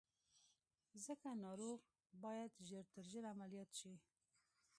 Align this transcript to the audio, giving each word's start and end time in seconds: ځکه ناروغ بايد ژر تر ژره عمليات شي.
ځکه 1.05 1.29
ناروغ 1.45 1.79
بايد 2.23 2.51
ژر 2.67 2.83
تر 2.93 3.03
ژره 3.11 3.27
عمليات 3.33 3.69
شي. 3.79 3.93